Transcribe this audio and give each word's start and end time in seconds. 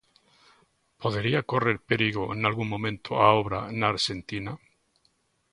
Podería 1.01 1.45
correr 1.51 1.77
perigo 1.89 2.25
nalgún 2.41 2.67
momento 2.73 3.09
a 3.23 3.25
obra 3.41 3.59
na 3.79 3.87
Arxentina? 3.93 4.53